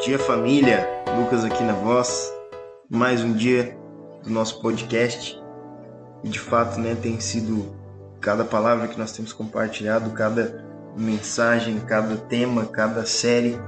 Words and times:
dia, 0.00 0.18
família. 0.18 0.88
Lucas 1.18 1.44
aqui 1.44 1.62
na 1.62 1.74
voz. 1.74 2.32
Mais 2.88 3.22
um 3.22 3.34
dia 3.34 3.76
do 4.24 4.30
nosso 4.30 4.58
podcast. 4.62 5.38
E 6.24 6.28
de 6.28 6.40
fato, 6.40 6.80
né, 6.80 6.94
tem 6.94 7.20
sido 7.20 7.66
cada 8.18 8.42
palavra 8.42 8.88
que 8.88 8.98
nós 8.98 9.12
temos 9.12 9.30
compartilhado, 9.30 10.10
cada 10.12 10.64
mensagem, 10.96 11.78
cada 11.80 12.16
tema, 12.16 12.64
cada 12.64 13.04
série 13.04 13.58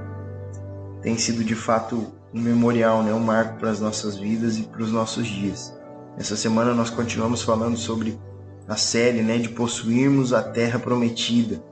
tem 1.03 1.17
sido 1.17 1.43
de 1.43 1.53
fato 1.53 2.11
um 2.33 2.41
memorial, 2.41 3.03
né, 3.03 3.13
um 3.13 3.19
marco 3.19 3.59
para 3.59 3.69
as 3.69 3.79
nossas 3.79 4.17
vidas 4.17 4.57
e 4.57 4.63
para 4.63 4.81
os 4.81 4.91
nossos 4.91 5.27
dias. 5.27 5.77
Essa 6.17 6.35
semana 6.35 6.73
nós 6.73 6.89
continuamos 6.89 7.43
falando 7.43 7.77
sobre 7.77 8.19
a 8.67 8.75
série, 8.75 9.21
né, 9.21 9.37
de 9.37 9.49
possuirmos 9.49 10.33
a 10.33 10.41
terra 10.41 10.79
prometida. 10.79 11.63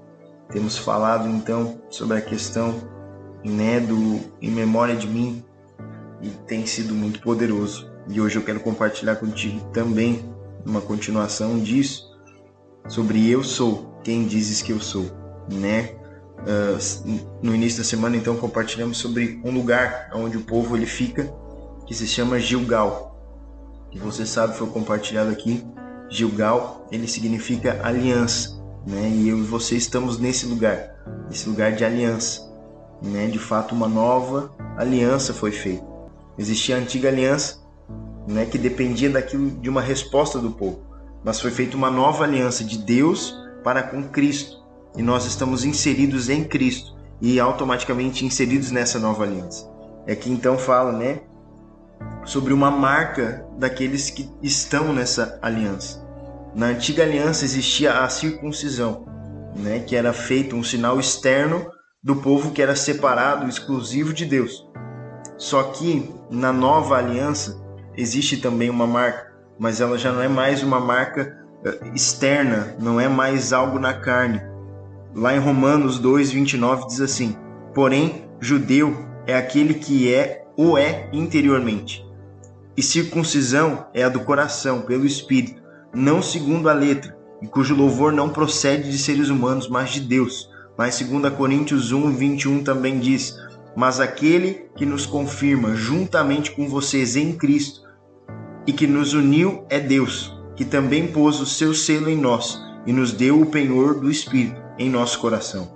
Temos 0.52 0.78
falado 0.78 1.28
então 1.28 1.82
sobre 1.90 2.18
a 2.20 2.22
questão 2.22 3.01
né, 3.44 3.80
do 3.80 4.20
Em 4.42 4.52
Memória 4.52 4.96
de 4.96 5.08
Mim 5.08 5.44
e 6.22 6.30
tem 6.30 6.66
sido 6.66 6.94
muito 6.94 7.20
poderoso. 7.20 7.90
E 8.08 8.20
hoje 8.20 8.38
eu 8.38 8.44
quero 8.44 8.60
compartilhar 8.60 9.16
contigo 9.16 9.60
também 9.72 10.24
uma 10.66 10.82
continuação 10.82 11.60
disso 11.60 12.12
sobre 12.88 13.30
eu 13.30 13.44
sou 13.44 14.00
quem 14.04 14.26
dizes 14.26 14.62
que 14.62 14.72
eu 14.72 14.80
sou, 14.80 15.06
né? 15.52 15.96
Uh, 16.42 17.20
no 17.44 17.54
início 17.54 17.80
da 17.80 17.84
semana 17.84 18.18
então 18.18 18.36
compartilhamos 18.36 18.98
sobre 18.98 19.40
um 19.44 19.52
lugar 19.52 20.10
onde 20.16 20.38
o 20.38 20.42
povo 20.42 20.76
ele 20.76 20.88
fica 20.88 21.32
que 21.86 21.94
se 21.94 22.08
chama 22.08 22.40
Gilgal. 22.40 23.10
E 23.92 24.00
você 24.00 24.26
sabe 24.26 24.58
foi 24.58 24.68
compartilhado 24.68 25.30
aqui. 25.30 25.64
Gilgal 26.10 26.88
ele 26.92 27.08
significa 27.08 27.80
aliança, 27.84 28.62
né? 28.88 29.10
E 29.10 29.30
eu 29.30 29.38
e 29.38 29.44
você 29.44 29.76
estamos 29.76 30.18
nesse 30.18 30.46
lugar, 30.46 30.96
nesse 31.30 31.48
lugar 31.48 31.74
de 31.74 31.86
aliança 31.86 32.51
né, 33.02 33.28
de 33.28 33.40
fato 33.40 33.74
uma 33.74 33.88
nova 33.88 34.52
aliança 34.78 35.34
foi 35.34 35.52
feita. 35.52 35.86
Existia 36.38 36.76
a 36.76 36.80
antiga 36.80 37.10
aliança, 37.10 37.60
né, 38.28 38.46
que 38.46 38.58
dependia 38.58 39.10
daquilo 39.10 39.50
de 39.50 39.70
uma 39.70 39.82
resposta 39.82 40.40
do 40.40 40.52
povo, 40.52 40.80
mas 41.24 41.40
foi 41.40 41.52
feita 41.52 41.76
uma 41.76 41.90
nova 41.90 42.24
aliança 42.24 42.64
de 42.64 42.78
Deus 42.78 43.36
para 43.64 43.84
com 43.84 44.04
Cristo, 44.04 44.62
e 44.96 45.02
nós 45.02 45.26
estamos 45.26 45.64
inseridos 45.64 46.30
em 46.30 46.44
Cristo 46.44 46.96
e 47.22 47.40
automaticamente 47.40 48.26
inseridos 48.26 48.72
nessa 48.72 49.00
nova 49.00 49.24
aliança. 49.24 49.70
É 50.06 50.16
que 50.16 50.32
então 50.32 50.58
fala, 50.58 50.92
né, 50.92 51.22
sobre 52.26 52.54
uma 52.54 52.72
marca 52.72 53.46
daqueles 53.58 54.10
que 54.10 54.30
estão 54.42 54.94
nessa 54.94 55.40
aliança. 55.42 56.02
Na 56.54 56.68
antiga 56.68 57.04
aliança 57.04 57.46
existia 57.46 58.00
a 58.00 58.10
circuncisão, 58.10 59.06
né, 59.56 59.80
que 59.80 59.96
era 59.96 60.12
feito 60.12 60.56
um 60.56 60.64
sinal 60.64 61.00
externo 61.00 61.66
do 62.04 62.16
povo 62.16 62.52
que 62.52 62.62
era 62.62 62.76
separado, 62.76 63.48
exclusivo 63.48 64.12
de 64.12 64.26
Deus. 64.26 64.68
Só 65.38 65.62
que 65.64 66.10
na 66.32 66.52
nova 66.52 66.98
aliança 66.98 67.62
existe 67.96 68.38
também 68.38 68.72
uma 68.72 68.88
marca, 68.88 69.32
mas 69.60 69.80
ela 69.80 69.98
já 70.00 70.12
não 70.12 70.22
é 70.22 70.28
mais 70.28 70.64
uma 70.64 70.80
marca 70.80 71.38
eh, 71.64 71.92
externa, 71.94 72.76
não 72.80 73.00
é 73.00 73.08
mais 73.08 73.54
algo 73.54 73.78
na 73.78 73.94
carne. 73.94 74.42
Lá 75.14 75.36
em 75.36 75.40
Romanos 75.40 76.00
2:29 76.00 76.88
diz 76.88 77.02
assim: 77.02 77.38
"Porém, 77.74 78.26
judeu 78.40 79.06
é 79.28 79.36
aquele 79.36 79.76
que 79.76 80.12
é 80.12 80.44
ou 80.58 80.80
é 80.80 81.08
interiormente, 81.14 82.04
e 82.76 82.82
circuncisão 82.82 83.86
é 83.94 84.04
a 84.04 84.10
do 84.10 84.22
coração, 84.22 84.82
pelo 84.82 85.06
espírito, 85.06 85.62
não 85.94 86.20
segundo 86.20 86.68
a 86.68 86.74
letra, 86.74 87.16
e 87.42 87.48
cujo 87.48 87.76
louvor 87.76 88.12
não 88.12 88.30
procede 88.30 88.90
de 88.90 88.98
seres 88.98 89.30
humanos, 89.30 89.70
mas 89.70 89.92
de 89.92 90.00
Deus." 90.00 90.51
Mas 90.78 91.00
2 91.00 91.34
Coríntios 91.34 91.92
1, 91.92 92.12
21 92.12 92.64
também 92.64 93.00
diz: 93.00 93.36
Mas 93.76 94.00
aquele 94.00 94.70
que 94.76 94.86
nos 94.86 95.06
confirma 95.06 95.76
juntamente 95.76 96.52
com 96.52 96.68
vocês 96.68 97.16
em 97.16 97.34
Cristo 97.34 97.82
e 98.66 98.74
que 98.74 98.88
nos 98.88 99.14
uniu 99.14 99.66
é 99.70 99.80
Deus, 99.80 100.38
que 100.56 100.66
também 100.66 101.08
pôs 101.08 101.40
o 101.40 101.46
seu 101.46 101.74
selo 101.74 102.10
em 102.10 102.18
nós 102.18 102.62
e 102.86 102.94
nos 102.94 103.12
deu 103.12 103.42
o 103.42 103.46
penhor 103.46 104.00
do 104.00 104.10
Espírito 104.10 104.62
em 104.78 104.90
nosso 104.90 105.20
coração. 105.20 105.72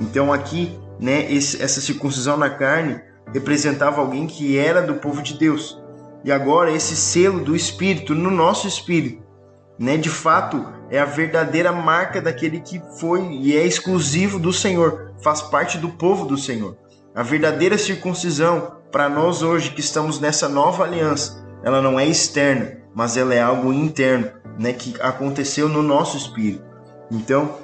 Então 0.00 0.32
aqui, 0.32 0.78
né, 0.98 1.32
esse, 1.32 1.62
essa 1.62 1.80
circuncisão 1.80 2.36
na 2.36 2.50
carne 2.50 3.00
representava 3.32 4.00
alguém 4.00 4.26
que 4.26 4.58
era 4.58 4.82
do 4.82 4.94
povo 4.94 5.22
de 5.22 5.34
Deus. 5.34 5.80
E 6.24 6.30
agora 6.30 6.70
esse 6.70 6.94
selo 6.94 7.40
do 7.40 7.56
Espírito 7.56 8.14
no 8.14 8.30
nosso 8.30 8.68
espírito, 8.68 9.22
né, 9.78 9.96
de 9.96 10.08
fato 10.08 10.64
é 10.92 10.98
a 10.98 11.06
verdadeira 11.06 11.72
marca 11.72 12.20
daquele 12.20 12.60
que 12.60 12.78
foi 13.00 13.26
e 13.32 13.56
é 13.56 13.66
exclusivo 13.66 14.38
do 14.38 14.52
Senhor, 14.52 15.14
faz 15.22 15.40
parte 15.40 15.78
do 15.78 15.88
povo 15.88 16.26
do 16.26 16.36
Senhor. 16.36 16.76
A 17.14 17.22
verdadeira 17.22 17.78
circuncisão, 17.78 18.76
para 18.92 19.08
nós 19.08 19.42
hoje 19.42 19.70
que 19.70 19.80
estamos 19.80 20.20
nessa 20.20 20.50
nova 20.50 20.84
aliança, 20.84 21.42
ela 21.64 21.80
não 21.80 21.98
é 21.98 22.06
externa, 22.06 22.76
mas 22.94 23.16
ela 23.16 23.34
é 23.34 23.40
algo 23.40 23.72
interno, 23.72 24.32
né, 24.58 24.74
que 24.74 24.94
aconteceu 25.00 25.66
no 25.66 25.82
nosso 25.82 26.18
espírito. 26.18 26.62
Então, 27.10 27.56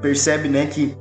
percebe, 0.00 0.48
né, 0.48 0.66
que 0.66 0.96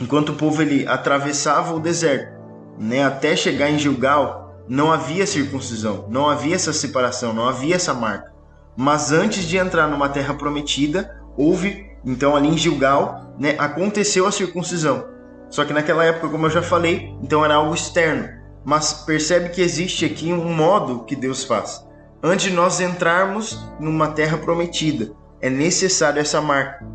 enquanto 0.00 0.28
o 0.28 0.36
povo 0.36 0.62
ele 0.62 0.86
atravessava 0.86 1.74
o 1.74 1.80
deserto, 1.80 2.32
né, 2.78 3.04
até 3.04 3.34
chegar 3.34 3.68
em 3.68 3.78
Gilgal, 3.78 4.62
não 4.68 4.92
havia 4.92 5.26
circuncisão, 5.26 6.06
não 6.08 6.30
havia 6.30 6.54
essa 6.54 6.72
separação, 6.72 7.32
não 7.32 7.48
havia 7.48 7.74
essa 7.74 7.92
marca. 7.92 8.37
Mas 8.80 9.10
antes 9.10 9.42
de 9.42 9.56
entrar 9.56 9.88
numa 9.88 10.08
terra 10.08 10.34
prometida, 10.34 11.20
houve, 11.36 11.90
então 12.04 12.36
ali 12.36 12.46
em 12.46 12.56
Gilgal, 12.56 13.34
né, 13.36 13.56
aconteceu 13.58 14.24
a 14.24 14.30
circuncisão. 14.30 15.04
Só 15.50 15.64
que 15.64 15.72
naquela 15.72 16.04
época, 16.04 16.28
como 16.28 16.46
eu 16.46 16.50
já 16.50 16.62
falei, 16.62 17.12
então 17.20 17.44
era 17.44 17.56
algo 17.56 17.74
externo. 17.74 18.28
Mas 18.64 18.92
percebe 18.92 19.48
que 19.48 19.60
existe 19.60 20.04
aqui 20.04 20.32
um 20.32 20.54
modo 20.54 21.00
que 21.00 21.16
Deus 21.16 21.42
faz. 21.42 21.84
Antes 22.22 22.46
de 22.46 22.52
nós 22.52 22.78
entrarmos 22.78 23.58
numa 23.80 24.12
terra 24.12 24.38
prometida, 24.38 25.10
é 25.40 25.50
necessário 25.50 26.20
essa 26.20 26.40
marca. 26.40 26.86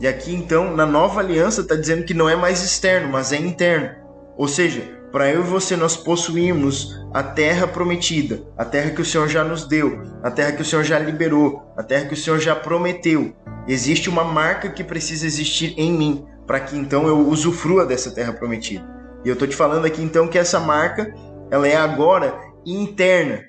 E 0.00 0.06
aqui 0.06 0.34
então, 0.34 0.76
na 0.76 0.84
nova 0.84 1.20
aliança, 1.20 1.62
está 1.62 1.74
dizendo 1.74 2.04
que 2.04 2.12
não 2.12 2.28
é 2.28 2.36
mais 2.36 2.62
externo, 2.62 3.10
mas 3.10 3.32
é 3.32 3.38
interno. 3.38 3.88
Ou 4.36 4.46
seja, 4.46 5.01
para 5.12 5.30
eu 5.30 5.42
e 5.42 5.46
você 5.46 5.76
nós 5.76 5.94
possuirmos 5.94 6.98
a 7.12 7.22
terra 7.22 7.68
prometida, 7.68 8.42
a 8.56 8.64
terra 8.64 8.90
que 8.90 9.02
o 9.02 9.04
Senhor 9.04 9.28
já 9.28 9.44
nos 9.44 9.68
deu, 9.68 10.00
a 10.22 10.30
terra 10.30 10.52
que 10.52 10.62
o 10.62 10.64
Senhor 10.64 10.82
já 10.82 10.98
liberou, 10.98 11.62
a 11.76 11.82
terra 11.82 12.06
que 12.06 12.14
o 12.14 12.16
Senhor 12.16 12.40
já 12.40 12.56
prometeu. 12.56 13.36
Existe 13.68 14.08
uma 14.08 14.24
marca 14.24 14.70
que 14.70 14.82
precisa 14.82 15.26
existir 15.26 15.74
em 15.76 15.92
mim 15.92 16.26
para 16.46 16.58
que 16.58 16.76
então 16.76 17.06
eu 17.06 17.28
usufrua 17.28 17.84
dessa 17.84 18.10
terra 18.10 18.32
prometida. 18.32 18.84
E 19.24 19.28
eu 19.28 19.34
estou 19.34 19.46
te 19.46 19.54
falando 19.54 19.84
aqui 19.84 20.02
então 20.02 20.26
que 20.26 20.38
essa 20.38 20.58
marca 20.58 21.14
ela 21.50 21.68
é 21.68 21.76
agora 21.76 22.34
interna, 22.64 23.40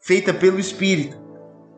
feita 0.00 0.34
pelo 0.34 0.60
Espírito, 0.60 1.16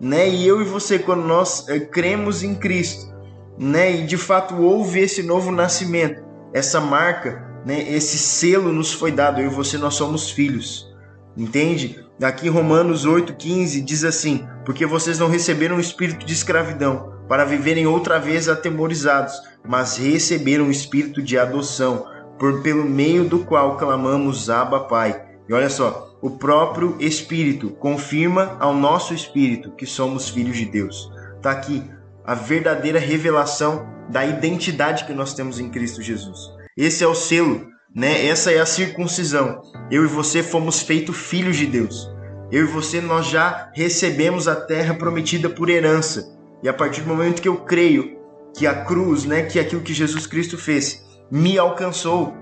né? 0.01 0.29
E 0.29 0.47
eu 0.47 0.61
e 0.61 0.65
você 0.65 0.99
quando 0.99 1.23
nós 1.23 1.69
é, 1.69 1.79
cremos 1.79 2.43
em 2.43 2.55
Cristo, 2.55 3.15
né? 3.57 3.93
E 3.93 4.07
de 4.07 4.19
fato 4.19 4.57
houve 4.57 5.01
esse 5.01 5.23
novo 5.23 5.53
nascimento, 5.53 6.23
essa 6.53 6.81
marca 6.81 7.54
né, 7.65 7.83
esse 7.93 8.19
selo 8.19 8.73
nos 8.73 8.93
foi 8.93 9.11
dado, 9.11 9.41
eu 9.41 9.47
e 9.47 9.55
você 9.55 9.79
nós 9.79 9.95
somos 9.95 10.31
filhos. 10.31 10.93
Entende? 11.37 12.05
Aqui 12.23 12.49
Romanos 12.49 13.07
8,15 13.07 13.83
diz 13.83 14.05
assim: 14.05 14.47
Porque 14.65 14.87
vocês 14.87 15.19
não 15.19 15.29
receberam 15.29 15.77
o 15.77 15.81
espírito 15.81 16.25
de 16.25 16.33
escravidão 16.33 17.13
para 17.29 17.45
viverem 17.45 17.87
outra 17.87 18.21
vez 18.21 18.49
atemorizados, 18.49 19.35
mas 19.67 19.97
receberam 19.97 20.67
o 20.67 20.71
espírito 20.71 21.23
de 21.23 21.39
adoção, 21.39 22.07
por 22.39 22.63
pelo 22.63 22.85
meio 22.85 23.25
do 23.25 23.41
qual 23.41 23.77
clamamos 23.77 24.51
Abba 24.51 24.81
Pai. 24.81 25.25
E 25.49 25.53
olha 25.53 25.69
só, 25.69 26.17
o 26.23 26.31
próprio 26.31 26.97
Espírito 27.01 27.71
confirma 27.71 28.57
ao 28.59 28.75
nosso 28.75 29.13
espírito 29.13 29.73
que 29.73 29.87
somos 29.87 30.29
filhos 30.29 30.57
de 30.57 30.65
Deus. 30.65 31.11
Está 31.37 31.51
aqui 31.51 31.83
a 32.25 32.35
verdadeira 32.35 32.99
revelação 32.99 33.87
da 34.09 34.25
identidade 34.25 35.05
que 35.05 35.13
nós 35.13 35.35
temos 35.35 35.59
em 35.59 35.69
Cristo 35.69 36.01
Jesus. 36.01 36.54
Esse 36.77 37.05
é 37.05 37.07
o 37.07 37.15
selo, 37.15 37.69
né? 37.95 38.27
Essa 38.27 38.51
é 38.51 38.59
a 38.59 38.67
circuncisão. 38.67 39.63
Eu 39.93 40.05
e 40.05 40.09
você 40.09 40.43
fomos 40.43 40.83
feitos 40.83 41.17
filhos 41.17 41.57
de 41.57 41.67
Deus. 41.67 42.13
Eu 42.51 42.65
e 42.65 42.67
você 42.67 43.01
nós 43.01 43.27
já 43.27 43.71
recebemos 43.73 44.49
a 44.49 44.57
terra 44.57 44.93
prometida 44.95 45.49
por 45.49 45.71
herança. 45.71 46.37
E 46.65 46.69
a 46.69 46.73
partir 46.73 47.03
do 47.03 47.07
momento 47.07 47.41
que 47.41 47.47
eu 47.47 47.59
creio 47.59 48.19
que 48.57 48.67
a 48.67 48.85
cruz, 48.85 49.25
né, 49.25 49.45
que 49.45 49.61
aquilo 49.61 49.83
que 49.83 49.95
Jesus 49.95 50.27
Cristo 50.27 50.59
fez, 50.59 51.05
me 51.31 51.57
alcançou, 51.57 52.35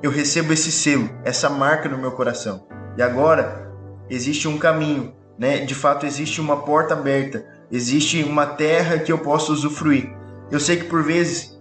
eu 0.00 0.12
recebo 0.12 0.52
esse 0.52 0.70
selo, 0.70 1.10
essa 1.24 1.50
marca 1.50 1.88
no 1.88 1.98
meu 1.98 2.12
coração. 2.12 2.64
E 2.96 3.02
agora 3.02 3.68
existe 4.08 4.46
um 4.46 4.58
caminho, 4.58 5.12
né? 5.36 5.58
De 5.64 5.74
fato 5.74 6.06
existe 6.06 6.40
uma 6.40 6.58
porta 6.58 6.94
aberta, 6.94 7.44
existe 7.70 8.22
uma 8.22 8.46
terra 8.46 8.98
que 9.00 9.10
eu 9.10 9.18
posso 9.18 9.52
usufruir. 9.52 10.08
Eu 10.52 10.60
sei 10.60 10.76
que 10.76 10.84
por 10.84 11.02
vezes 11.02 11.51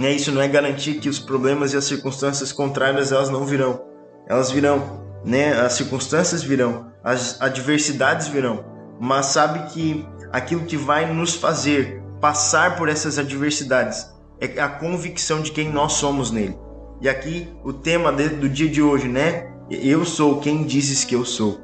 né? 0.00 0.12
Isso 0.12 0.32
não 0.32 0.40
é 0.40 0.48
garantir 0.48 0.94
que 0.94 1.08
os 1.08 1.18
problemas 1.18 1.74
e 1.74 1.76
as 1.76 1.84
circunstâncias 1.84 2.50
contrárias 2.50 3.12
elas 3.12 3.28
não 3.28 3.44
virão. 3.44 3.84
Elas 4.26 4.50
virão, 4.50 5.04
né? 5.24 5.52
As 5.60 5.74
circunstâncias 5.74 6.42
virão, 6.42 6.86
as 7.04 7.40
adversidades 7.40 8.26
virão. 8.26 8.64
Mas 8.98 9.26
sabe 9.26 9.70
que 9.70 10.06
aquilo 10.32 10.64
que 10.64 10.76
vai 10.76 11.12
nos 11.12 11.34
fazer 11.34 12.02
passar 12.20 12.76
por 12.76 12.88
essas 12.88 13.18
adversidades 13.18 14.10
é 14.40 14.60
a 14.60 14.68
convicção 14.68 15.42
de 15.42 15.52
quem 15.52 15.70
nós 15.70 15.94
somos 15.94 16.30
nele. 16.30 16.56
E 17.00 17.08
aqui 17.08 17.48
o 17.62 17.72
tema 17.72 18.10
do 18.10 18.48
dia 18.48 18.68
de 18.68 18.80
hoje, 18.80 19.06
né? 19.06 19.52
Eu 19.70 20.04
sou 20.04 20.40
quem 20.40 20.64
dizes 20.64 21.04
que 21.04 21.14
eu 21.14 21.24
sou. 21.24 21.60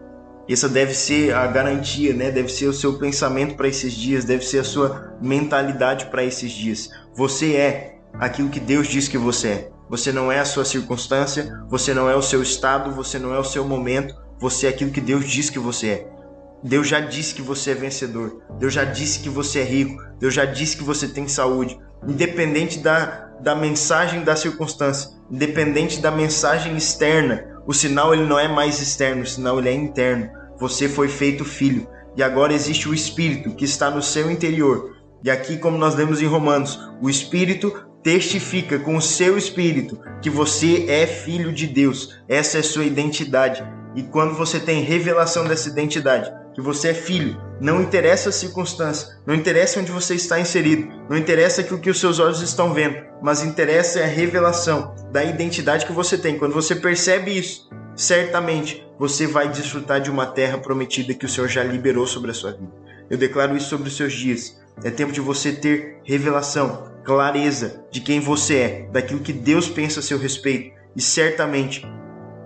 Essa 0.48 0.68
deve 0.68 0.94
ser 0.94 1.34
a 1.34 1.46
garantia, 1.46 2.14
né? 2.14 2.30
Deve 2.30 2.48
ser 2.48 2.66
o 2.66 2.72
seu 2.72 2.98
pensamento 2.98 3.56
para 3.56 3.66
esses 3.66 3.92
dias, 3.94 4.24
deve 4.24 4.44
ser 4.44 4.60
a 4.60 4.64
sua 4.64 5.14
mentalidade 5.20 6.06
para 6.06 6.22
esses 6.22 6.52
dias. 6.52 6.90
Você 7.14 7.54
é 7.54 7.95
aquilo 8.14 8.50
que 8.50 8.60
Deus 8.60 8.86
diz 8.86 9.08
que 9.08 9.18
você 9.18 9.48
é. 9.48 9.70
Você 9.88 10.12
não 10.12 10.32
é 10.32 10.40
a 10.40 10.44
sua 10.44 10.64
circunstância, 10.64 11.60
você 11.68 11.94
não 11.94 12.10
é 12.10 12.16
o 12.16 12.22
seu 12.22 12.42
estado, 12.42 12.90
você 12.92 13.18
não 13.18 13.32
é 13.32 13.38
o 13.38 13.44
seu 13.44 13.64
momento, 13.64 14.14
você 14.38 14.66
é 14.66 14.70
aquilo 14.70 14.90
que 14.90 15.00
Deus 15.00 15.24
diz 15.24 15.48
que 15.48 15.58
você 15.58 15.88
é. 15.88 16.16
Deus 16.62 16.88
já 16.88 17.00
disse 17.00 17.34
que 17.34 17.42
você 17.42 17.70
é 17.70 17.74
vencedor. 17.74 18.42
Deus 18.58 18.72
já 18.72 18.84
disse 18.84 19.20
que 19.20 19.28
você 19.28 19.60
é 19.60 19.64
rico. 19.64 20.02
Deus 20.18 20.34
já 20.34 20.44
disse 20.44 20.76
que 20.76 20.82
você 20.82 21.06
tem 21.06 21.28
saúde. 21.28 21.78
Independente 22.06 22.80
da, 22.80 23.28
da 23.40 23.54
mensagem 23.54 24.24
da 24.24 24.34
circunstância, 24.34 25.10
independente 25.30 26.00
da 26.00 26.10
mensagem 26.10 26.76
externa, 26.76 27.60
o 27.66 27.72
sinal 27.72 28.12
ele 28.12 28.24
não 28.24 28.38
é 28.38 28.48
mais 28.48 28.80
externo, 28.80 29.22
o 29.22 29.26
sinal 29.26 29.58
ele 29.58 29.68
é 29.68 29.74
interno. 29.74 30.30
Você 30.58 30.88
foi 30.88 31.08
feito 31.08 31.44
filho 31.44 31.86
e 32.16 32.22
agora 32.22 32.54
existe 32.54 32.88
o 32.88 32.94
Espírito 32.94 33.54
que 33.54 33.64
está 33.64 33.90
no 33.90 34.02
seu 34.02 34.30
interior. 34.30 34.96
E 35.22 35.30
aqui, 35.30 35.58
como 35.58 35.76
nós 35.76 35.94
lemos 35.94 36.22
em 36.22 36.26
Romanos, 36.26 36.78
o 37.00 37.10
Espírito 37.10 37.85
testifica 38.06 38.78
com 38.78 38.94
o 38.94 39.02
seu 39.02 39.36
espírito 39.36 40.00
que 40.22 40.30
você 40.30 40.86
é 40.88 41.08
filho 41.08 41.52
de 41.52 41.66
Deus. 41.66 42.16
Essa 42.28 42.58
é 42.58 42.62
sua 42.62 42.84
identidade. 42.84 43.64
E 43.96 44.02
quando 44.04 44.36
você 44.36 44.60
tem 44.60 44.80
revelação 44.80 45.44
dessa 45.44 45.68
identidade, 45.68 46.32
que 46.54 46.60
você 46.60 46.90
é 46.90 46.94
filho, 46.94 47.36
não 47.60 47.82
interessa 47.82 48.28
a 48.28 48.32
circunstância, 48.32 49.18
não 49.26 49.34
interessa 49.34 49.80
onde 49.80 49.90
você 49.90 50.14
está 50.14 50.38
inserido, 50.38 50.86
não 51.10 51.16
interessa 51.16 51.62
o 51.62 51.80
que 51.80 51.90
os 51.90 51.98
seus 51.98 52.20
olhos 52.20 52.40
estão 52.42 52.72
vendo, 52.72 52.96
mas 53.20 53.42
interessa 53.42 54.00
a 54.00 54.06
revelação 54.06 54.94
da 55.10 55.24
identidade 55.24 55.84
que 55.84 55.92
você 55.92 56.16
tem. 56.16 56.38
Quando 56.38 56.54
você 56.54 56.76
percebe 56.76 57.36
isso, 57.36 57.68
certamente 57.96 58.86
você 59.00 59.26
vai 59.26 59.48
desfrutar 59.48 60.00
de 60.00 60.12
uma 60.12 60.26
terra 60.26 60.58
prometida 60.58 61.12
que 61.12 61.26
o 61.26 61.28
Senhor 61.28 61.48
já 61.48 61.64
liberou 61.64 62.06
sobre 62.06 62.30
a 62.30 62.34
sua 62.34 62.52
vida. 62.52 62.70
Eu 63.10 63.18
declaro 63.18 63.56
isso 63.56 63.68
sobre 63.68 63.88
os 63.88 63.96
seus 63.96 64.12
dias. 64.12 64.60
É 64.84 64.90
tempo 64.92 65.10
de 65.10 65.20
você 65.20 65.50
ter 65.50 65.98
revelação, 66.04 66.94
clareza 67.06 67.86
de 67.90 68.00
quem 68.00 68.18
você 68.18 68.56
é, 68.56 68.88
daquilo 68.92 69.20
que 69.20 69.32
Deus 69.32 69.68
pensa 69.68 70.00
a 70.00 70.02
seu 70.02 70.18
respeito. 70.18 70.74
E 70.94 71.00
certamente, 71.00 71.86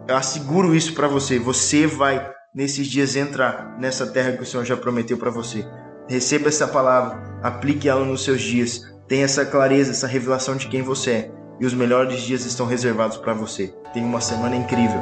eu 0.07 0.15
asseguro 0.15 0.75
isso 0.75 0.93
para 0.95 1.09
você, 1.09 1.39
você 1.39 1.87
vai 1.87 2.31
nesses 2.55 2.87
dias 2.87 3.17
entrar 3.17 3.77
nessa 3.81 4.07
terra 4.07 4.33
que 4.33 4.43
o 4.43 4.47
Senhor 4.47 4.65
já 4.65 4.77
prometeu 4.77 5.17
para 5.17 5.31
você. 5.31 5.67
Receba 6.09 6.49
essa 6.49 6.69
palavra, 6.69 7.39
aplique 7.43 7.89
ela 7.89 8.05
nos 8.05 8.23
seus 8.23 8.43
dias. 8.43 8.83
Tenha 9.09 9.25
essa 9.25 9.47
clareza, 9.47 9.93
essa 9.93 10.07
revelação 10.07 10.57
de 10.57 10.69
quem 10.69 10.83
você 10.83 11.11
é. 11.11 11.31
E 11.59 11.65
os 11.65 11.75
melhores 11.75 12.21
dias 12.21 12.45
estão 12.45 12.67
reservados 12.67 13.17
para 13.17 13.33
você. 13.33 13.75
Tenha 13.95 14.07
uma 14.07 14.21
semana 14.21 14.57
incrível. 14.57 15.01